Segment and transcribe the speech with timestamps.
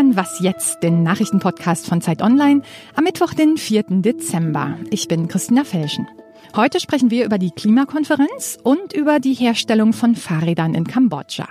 [0.00, 2.62] hören Was jetzt, den Nachrichtenpodcast von Zeit Online
[2.94, 3.84] am Mittwoch, den 4.
[4.00, 4.78] Dezember.
[4.90, 6.08] Ich bin Christina Felschen.
[6.56, 11.48] Heute sprechen wir über die Klimakonferenz und über die Herstellung von Fahrrädern in Kambodscha.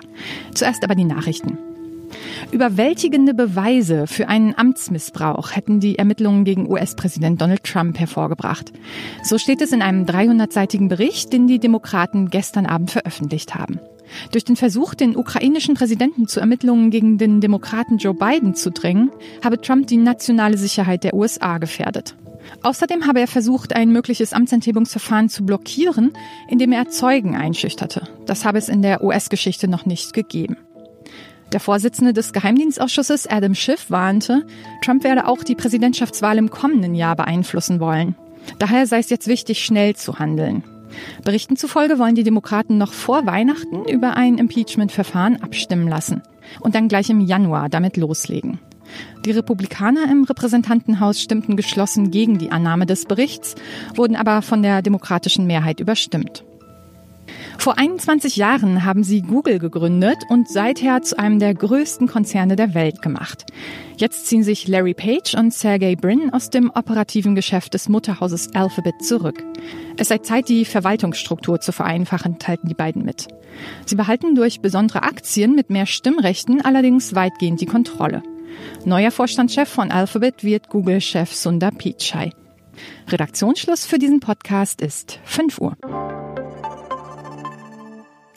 [0.56, 1.60] Zuerst aber die Nachrichten.
[2.52, 8.74] Überwältigende Beweise für einen Amtsmissbrauch hätten die Ermittlungen gegen US-Präsident Donald Trump hervorgebracht.
[9.22, 13.80] So steht es in einem 300-seitigen Bericht, den die Demokraten gestern Abend veröffentlicht haben.
[14.32, 19.12] Durch den Versuch, den ukrainischen Präsidenten zu Ermittlungen gegen den Demokraten Joe Biden zu drängen,
[19.44, 22.16] habe Trump die nationale Sicherheit der USA gefährdet.
[22.64, 26.14] Außerdem habe er versucht, ein mögliches Amtsenthebungsverfahren zu blockieren,
[26.48, 28.08] indem er Zeugen einschüchterte.
[28.26, 30.58] Das habe es in der US-Geschichte noch nicht gegeben.
[31.52, 34.46] Der Vorsitzende des Geheimdienstausschusses Adam Schiff warnte,
[34.84, 38.16] Trump werde auch die Präsidentschaftswahl im kommenden Jahr beeinflussen wollen.
[38.60, 40.64] Daher sei es jetzt wichtig, schnell zu handeln.
[41.24, 46.22] Berichten zufolge wollen die Demokraten noch vor Weihnachten über ein Impeachment-Verfahren abstimmen lassen
[46.60, 48.60] und dann gleich im Januar damit loslegen.
[49.26, 53.56] Die Republikaner im Repräsentantenhaus stimmten geschlossen gegen die Annahme des Berichts,
[53.96, 56.44] wurden aber von der demokratischen Mehrheit überstimmt.
[57.60, 62.74] Vor 21 Jahren haben sie Google gegründet und seither zu einem der größten Konzerne der
[62.74, 63.48] Welt gemacht.
[63.98, 69.04] Jetzt ziehen sich Larry Page und Sergey Brin aus dem operativen Geschäft des Mutterhauses Alphabet
[69.04, 69.44] zurück.
[69.98, 73.28] Es sei Zeit, die Verwaltungsstruktur zu vereinfachen, teilten die beiden mit.
[73.86, 78.24] Sie behalten durch besondere Aktien mit mehr Stimmrechten allerdings weitgehend die Kontrolle.
[78.86, 82.32] Neuer Vorstandschef von Alphabet wird Google-Chef Sundar Pichai.
[83.10, 85.76] Redaktionsschluss für diesen Podcast ist 5 Uhr.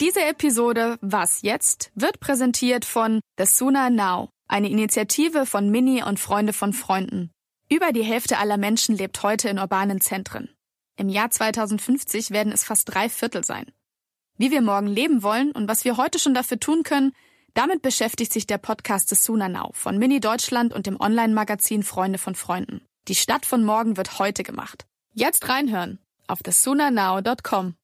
[0.03, 6.19] Diese Episode Was jetzt wird präsentiert von The Sooner Now, eine Initiative von Mini und
[6.19, 7.31] Freunde von Freunden.
[7.69, 10.49] Über die Hälfte aller Menschen lebt heute in urbanen Zentren.
[10.97, 13.71] Im Jahr 2050 werden es fast drei Viertel sein.
[14.37, 17.13] Wie wir morgen leben wollen und was wir heute schon dafür tun können,
[17.53, 22.19] damit beschäftigt sich der Podcast The Sooner Now von Mini Deutschland und dem Online-Magazin Freunde
[22.19, 22.81] von Freunden.
[23.07, 24.85] Die Stadt von morgen wird heute gemacht.
[25.13, 27.75] Jetzt reinhören auf thesoonernow.com.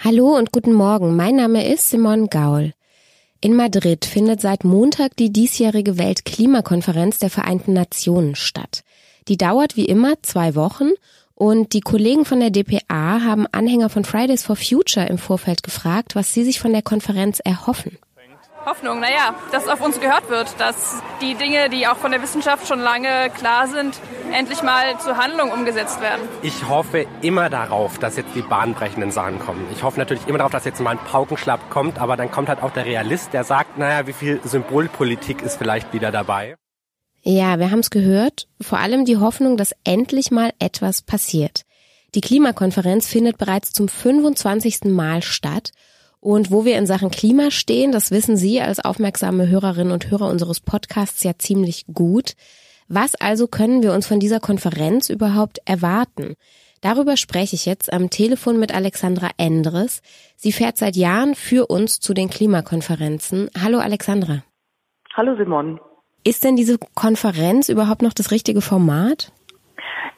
[0.00, 1.16] Hallo und guten Morgen.
[1.16, 2.72] Mein Name ist Simon Gaul.
[3.40, 8.84] In Madrid findet seit Montag die diesjährige Weltklimakonferenz der Vereinten Nationen statt.
[9.26, 10.90] Die dauert wie immer zwei Wochen
[11.34, 16.14] und die Kollegen von der DPA haben Anhänger von Fridays for Future im Vorfeld gefragt,
[16.14, 17.98] was sie sich von der Konferenz erhoffen.
[18.68, 22.68] Hoffnung, naja, dass auf uns gehört wird, dass die Dinge, die auch von der Wissenschaft
[22.68, 23.98] schon lange klar sind,
[24.30, 26.20] endlich mal zur Handlung umgesetzt werden.
[26.42, 29.66] Ich hoffe immer darauf, dass jetzt die bahnbrechenden Sachen kommen.
[29.72, 32.62] Ich hoffe natürlich immer darauf, dass jetzt mal ein Paukenschlapp kommt, aber dann kommt halt
[32.62, 36.56] auch der Realist, der sagt, naja, wie viel Symbolpolitik ist vielleicht wieder dabei.
[37.22, 38.48] Ja, wir haben es gehört.
[38.60, 41.62] Vor allem die Hoffnung, dass endlich mal etwas passiert.
[42.14, 44.84] Die Klimakonferenz findet bereits zum 25.
[44.84, 45.70] Mal statt
[46.20, 50.28] und wo wir in Sachen Klima stehen, das wissen Sie als aufmerksame Hörerinnen und Hörer
[50.28, 52.34] unseres Podcasts ja ziemlich gut.
[52.88, 56.34] Was also können wir uns von dieser Konferenz überhaupt erwarten?
[56.80, 60.00] Darüber spreche ich jetzt am Telefon mit Alexandra Endres.
[60.36, 63.50] Sie fährt seit Jahren für uns zu den Klimakonferenzen.
[63.60, 64.44] Hallo Alexandra.
[65.14, 65.80] Hallo Simon.
[66.24, 69.32] Ist denn diese Konferenz überhaupt noch das richtige Format?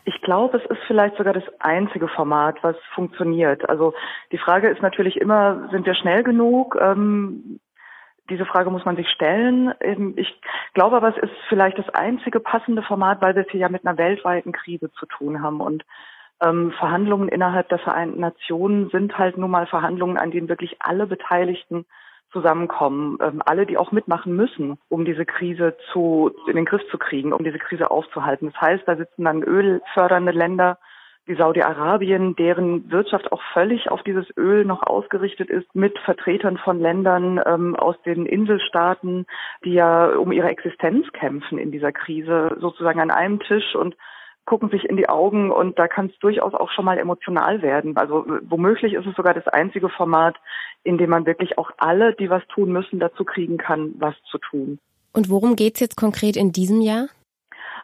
[0.04, 3.68] Ich glaube, es ist vielleicht sogar das einzige Format, was funktioniert.
[3.68, 3.94] Also
[4.32, 6.76] die Frage ist natürlich immer, sind wir schnell genug?
[6.80, 7.60] Ähm,
[8.30, 9.74] diese Frage muss man sich stellen.
[9.80, 10.40] Ähm, ich
[10.72, 13.86] glaube aber, es ist vielleicht das einzige passende Format, weil wir es hier ja mit
[13.86, 15.60] einer weltweiten Krise zu tun haben.
[15.60, 15.84] Und
[16.40, 21.06] ähm, Verhandlungen innerhalb der Vereinten Nationen sind halt nun mal Verhandlungen, an denen wirklich alle
[21.06, 21.84] Beteiligten
[22.32, 26.98] zusammenkommen, ähm, alle, die auch mitmachen müssen, um diese Krise zu, in den Griff zu
[26.98, 28.50] kriegen, um diese Krise aufzuhalten.
[28.52, 30.78] Das heißt, da sitzen dann ölfördernde Länder
[31.26, 36.80] wie Saudi-Arabien, deren Wirtschaft auch völlig auf dieses Öl noch ausgerichtet ist, mit Vertretern von
[36.80, 39.26] Ländern ähm, aus den Inselstaaten,
[39.64, 43.96] die ja um ihre Existenz kämpfen in dieser Krise, sozusagen an einem Tisch und
[44.50, 47.96] gucken sich in die Augen und da kann es durchaus auch schon mal emotional werden.
[47.96, 50.34] Also womöglich ist es sogar das einzige Format,
[50.82, 54.38] in dem man wirklich auch alle, die was tun müssen, dazu kriegen kann, was zu
[54.38, 54.80] tun.
[55.12, 57.06] Und worum geht's jetzt konkret in diesem Jahr?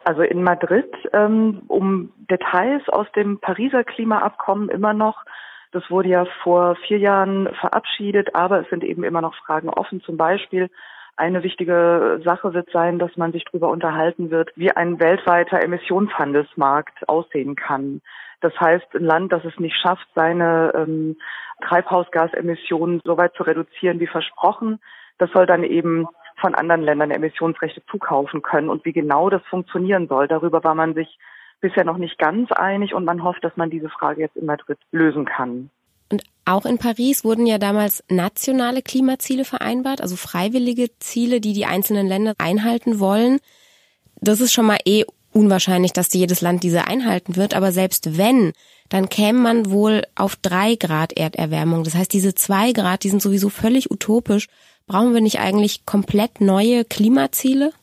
[0.03, 5.23] Also in Madrid ähm, um Details aus dem Pariser Klimaabkommen immer noch.
[5.71, 10.01] Das wurde ja vor vier Jahren verabschiedet, aber es sind eben immer noch Fragen offen.
[10.01, 10.69] Zum Beispiel
[11.17, 17.09] eine wichtige Sache wird sein, dass man sich darüber unterhalten wird, wie ein weltweiter Emissionshandelsmarkt
[17.09, 18.01] aussehen kann.
[18.39, 21.17] Das heißt, ein Land, das es nicht schafft, seine ähm,
[21.63, 24.79] Treibhausgasemissionen so weit zu reduzieren wie versprochen,
[25.17, 26.07] das soll dann eben
[26.39, 28.69] von anderen Ländern Emissionsrechte zukaufen können.
[28.69, 31.17] Und wie genau das funktionieren soll, darüber war man sich
[31.61, 34.77] bisher noch nicht ganz einig und man hofft, dass man diese Frage jetzt in Madrid
[34.91, 35.71] lösen kann.
[36.09, 41.65] Und auch in Paris wurden ja damals nationale Klimaziele vereinbart, also freiwillige Ziele, die die
[41.65, 43.39] einzelnen Länder einhalten wollen.
[44.21, 48.53] Das ist schon mal eh unwahrscheinlich, dass jedes Land diese einhalten wird, aber selbst wenn,
[48.89, 51.83] dann käme man wohl auf drei Grad Erderwärmung.
[51.83, 54.47] Das heißt, diese zwei Grad, die sind sowieso völlig utopisch.
[54.87, 57.73] Brauchen wir nicht eigentlich komplett neue Klimaziele?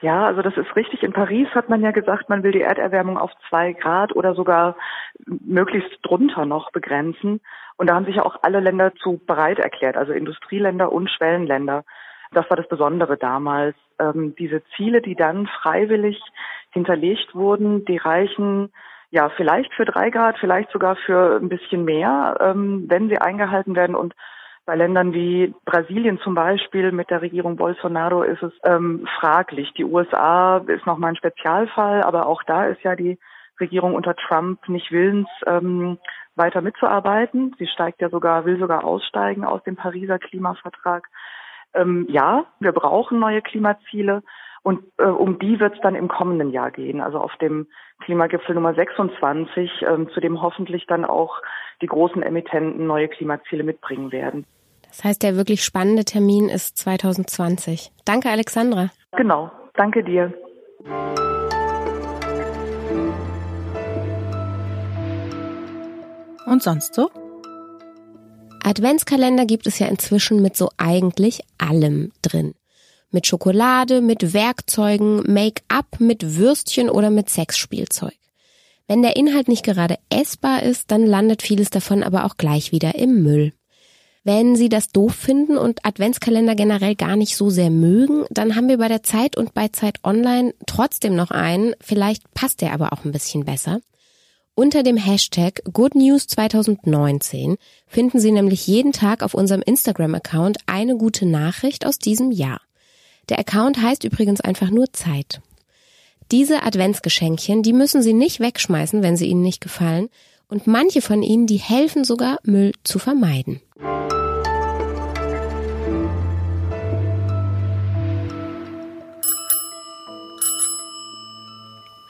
[0.00, 1.02] Ja, also das ist richtig.
[1.02, 4.76] In Paris hat man ja gesagt, man will die Erderwärmung auf zwei Grad oder sogar
[5.26, 7.40] möglichst drunter noch begrenzen.
[7.76, 11.84] Und da haben sich ja auch alle Länder zu bereit erklärt, also Industrieländer und Schwellenländer.
[12.32, 13.76] Das war das Besondere damals.
[13.98, 16.20] Ähm, diese Ziele, die dann freiwillig
[16.70, 18.72] hinterlegt wurden, die reichen
[19.10, 23.76] ja vielleicht für drei Grad, vielleicht sogar für ein bisschen mehr, ähm, wenn sie eingehalten
[23.76, 23.94] werden.
[23.94, 24.14] Und
[24.66, 29.72] bei Ländern wie Brasilien zum Beispiel mit der Regierung Bolsonaro ist es ähm, fraglich.
[29.76, 33.18] Die USA ist nochmal ein Spezialfall, aber auch da ist ja die
[33.60, 35.98] Regierung unter Trump nicht willens, ähm,
[36.34, 37.54] weiter mitzuarbeiten.
[37.58, 41.08] Sie steigt ja sogar, will sogar aussteigen aus dem Pariser Klimavertrag.
[41.74, 44.22] Ähm, ja, wir brauchen neue Klimaziele
[44.64, 47.68] und äh, um die wird es dann im kommenden Jahr gehen, also auf dem
[48.00, 51.42] Klimagipfel Nummer 26, ähm, zu dem hoffentlich dann auch
[51.82, 54.46] die großen Emittenten neue Klimaziele mitbringen werden.
[54.88, 57.92] Das heißt, der wirklich spannende Termin ist 2020.
[58.06, 58.88] Danke, Alexandra.
[59.12, 60.32] Genau, danke dir.
[66.46, 67.10] Und sonst so?
[68.64, 72.54] Adventskalender gibt es ja inzwischen mit so eigentlich allem drin.
[73.14, 78.16] Mit Schokolade, mit Werkzeugen, Make-up, mit Würstchen oder mit Sexspielzeug.
[78.88, 82.96] Wenn der Inhalt nicht gerade essbar ist, dann landet vieles davon aber auch gleich wieder
[82.96, 83.52] im Müll.
[84.24, 88.68] Wenn Sie das doof finden und Adventskalender generell gar nicht so sehr mögen, dann haben
[88.68, 91.76] wir bei der Zeit und bei Zeit Online trotzdem noch einen.
[91.80, 93.78] Vielleicht passt der aber auch ein bisschen besser.
[94.56, 100.96] Unter dem Hashtag Good News 2019 finden Sie nämlich jeden Tag auf unserem Instagram-Account eine
[100.96, 102.60] gute Nachricht aus diesem Jahr.
[103.28, 105.40] Der Account heißt übrigens einfach nur Zeit.
[106.30, 110.08] Diese Adventsgeschenkchen, die müssen Sie nicht wegschmeißen, wenn sie Ihnen nicht gefallen.
[110.48, 113.60] Und manche von ihnen, die helfen sogar, Müll zu vermeiden.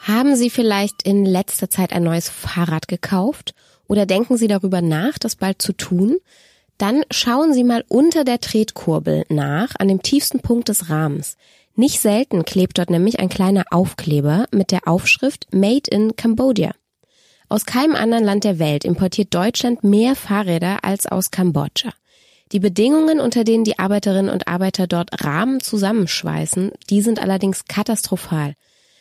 [0.00, 3.54] Haben Sie vielleicht in letzter Zeit ein neues Fahrrad gekauft
[3.86, 6.18] oder denken Sie darüber nach, das bald zu tun?
[6.78, 11.36] Dann schauen Sie mal unter der Tretkurbel nach, an dem tiefsten Punkt des Rahmens.
[11.76, 16.72] Nicht selten klebt dort nämlich ein kleiner Aufkleber mit der Aufschrift Made in Cambodia.
[17.48, 21.92] Aus keinem anderen Land der Welt importiert Deutschland mehr Fahrräder als aus Kambodscha.
[22.52, 28.54] Die Bedingungen, unter denen die Arbeiterinnen und Arbeiter dort Rahmen zusammenschweißen, die sind allerdings katastrophal.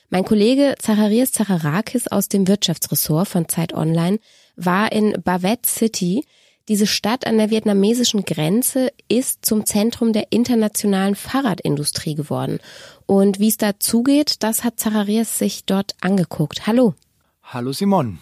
[0.10, 4.20] Mein Kollege Zacharias Zacharakis aus dem Wirtschaftsressort von Zeit Online
[4.56, 6.24] war in Bavet City.
[6.70, 12.60] Diese Stadt an der vietnamesischen Grenze ist zum Zentrum der internationalen Fahrradindustrie geworden.
[13.06, 16.66] Und wie es da zugeht, das hat Zacharias sich dort angeguckt.
[16.66, 16.96] Hallo.
[17.44, 18.20] Hallo Simon.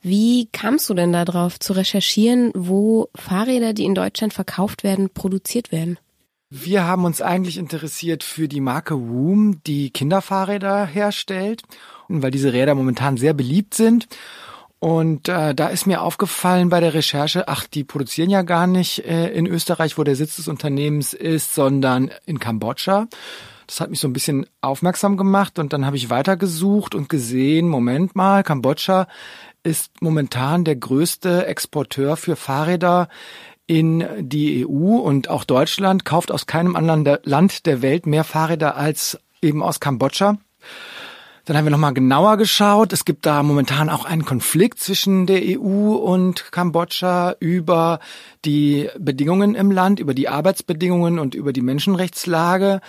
[0.00, 5.72] Wie kamst du denn darauf zu recherchieren, wo Fahrräder, die in Deutschland verkauft werden, produziert
[5.72, 5.98] werden?
[6.50, 11.62] Wir haben uns eigentlich interessiert für die Marke Woom, die Kinderfahrräder herstellt,
[12.08, 14.06] und weil diese Räder momentan sehr beliebt sind.
[14.80, 19.04] Und äh, da ist mir aufgefallen bei der Recherche, ach, die produzieren ja gar nicht
[19.04, 23.08] äh, in Österreich, wo der Sitz des Unternehmens ist, sondern in Kambodscha.
[23.66, 27.68] Das hat mich so ein bisschen aufmerksam gemacht und dann habe ich weitergesucht und gesehen,
[27.68, 29.08] Moment mal, Kambodscha
[29.64, 33.08] ist momentan der größte Exporteur für Fahrräder
[33.66, 38.76] in die EU und auch Deutschland kauft aus keinem anderen Land der Welt mehr Fahrräder
[38.76, 40.38] als eben aus Kambodscha.
[41.48, 42.92] Dann haben wir nochmal genauer geschaut.
[42.92, 48.00] Es gibt da momentan auch einen Konflikt zwischen der EU und Kambodscha über
[48.44, 52.82] die Bedingungen im Land, über die Arbeitsbedingungen und über die Menschenrechtslage.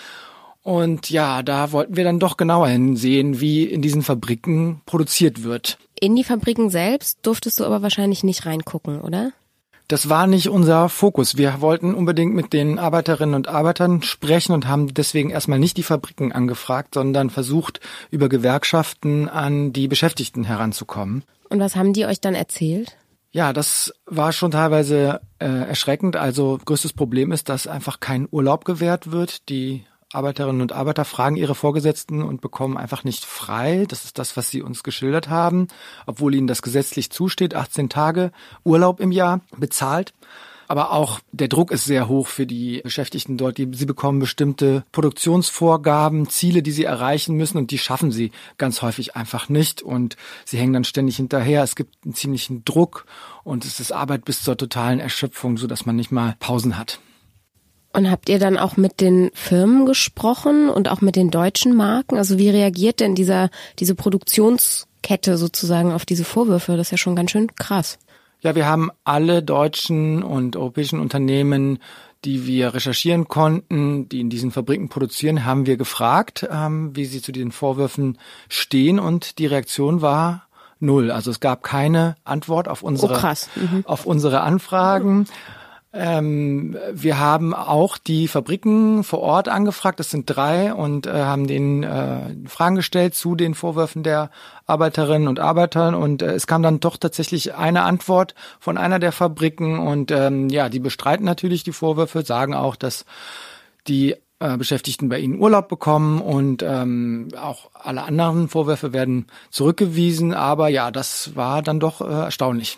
[0.62, 5.78] Und ja, da wollten wir dann doch genauer hinsehen, wie in diesen Fabriken produziert wird.
[5.98, 9.32] In die Fabriken selbst durftest du aber wahrscheinlich nicht reingucken, oder?
[9.90, 11.36] Das war nicht unser Fokus.
[11.36, 15.84] Wir wollten unbedingt mit den Arbeiterinnen und Arbeitern sprechen und haben deswegen erstmal nicht die
[15.84, 17.80] Fabriken angefragt, sondern versucht,
[18.12, 21.24] über Gewerkschaften an die Beschäftigten heranzukommen.
[21.50, 22.98] Und was haben die euch dann erzählt?
[23.32, 26.16] Ja, das war schon teilweise äh, erschreckend.
[26.16, 29.50] Also größtes Problem ist, dass einfach kein Urlaub gewährt wird.
[29.50, 33.86] Die Arbeiterinnen und Arbeiter fragen ihre Vorgesetzten und bekommen einfach nicht frei.
[33.88, 35.68] Das ist das, was sie uns geschildert haben,
[36.08, 38.32] obwohl ihnen das gesetzlich zusteht, 18 Tage
[38.64, 40.14] Urlaub im Jahr bezahlt.
[40.68, 43.58] Aber auch der Druck ist sehr hoch für die Beschäftigten dort.
[43.58, 49.16] Sie bekommen bestimmte Produktionsvorgaben, Ziele, die sie erreichen müssen und die schaffen sie ganz häufig
[49.16, 51.64] einfach nicht und sie hängen dann ständig hinterher.
[51.64, 53.06] Es gibt einen ziemlichen Druck
[53.44, 57.00] und es ist Arbeit bis zur totalen Erschöpfung, so dass man nicht mal Pausen hat.
[57.92, 62.18] Und habt ihr dann auch mit den Firmen gesprochen und auch mit den deutschen Marken?
[62.18, 66.78] Also wie reagiert denn dieser, diese Produktionskette sozusagen auf diese Vorwürfe?
[66.78, 67.98] Das ist ja schon ganz schön krass.
[68.42, 71.80] Ja, wir haben alle deutschen und europäischen Unternehmen,
[72.26, 77.22] die wir recherchieren konnten, die in diesen Fabriken produzieren, haben wir gefragt, ähm, wie sie
[77.22, 78.18] zu den Vorwürfen
[78.50, 80.48] stehen und die Reaktion war
[80.80, 81.12] null.
[81.12, 83.84] Also es gab keine Antwort auf unsere, oh, mhm.
[83.86, 85.28] auf unsere Anfragen.
[85.92, 91.48] Ähm, wir haben auch die Fabriken vor Ort angefragt, das sind drei, und äh, haben
[91.48, 94.30] denen äh, Fragen gestellt zu den Vorwürfen der
[94.68, 95.98] Arbeiterinnen und Arbeiter.
[95.98, 99.80] Und äh, es kam dann doch tatsächlich eine Antwort von einer der Fabriken.
[99.80, 103.06] Und ähm, ja, die bestreiten natürlich die Vorwürfe, sagen auch, dass
[103.88, 110.36] die äh, Beschäftigten bei ihnen Urlaub bekommen und ähm, auch alle anderen Vorwürfe werden zurückgewiesen.
[110.36, 112.78] Aber ja, das war dann doch äh, erstaunlich.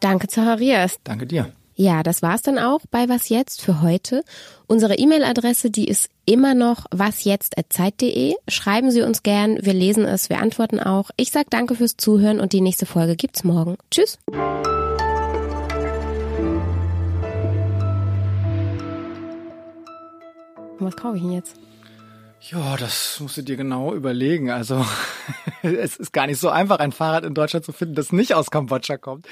[0.00, 0.98] Danke, Zacharias.
[1.04, 1.52] Danke dir.
[1.76, 4.22] Ja, das war's dann auch bei Was Jetzt für heute.
[4.68, 8.34] Unsere E-Mail-Adresse, die ist immer noch wasjetzt.zeit.de.
[8.46, 11.10] Schreiben Sie uns gern, wir lesen es, wir antworten auch.
[11.16, 13.76] Ich sag danke fürs Zuhören und die nächste Folge gibt's morgen.
[13.90, 14.18] Tschüss.
[20.78, 21.56] Was kaufe ich denn jetzt?
[22.50, 24.50] Ja, das musst du dir genau überlegen.
[24.50, 24.84] Also
[25.62, 28.50] es ist gar nicht so einfach, ein Fahrrad in Deutschland zu finden, das nicht aus
[28.50, 29.26] Kambodscha kommt.